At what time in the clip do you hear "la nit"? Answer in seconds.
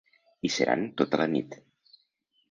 1.21-1.53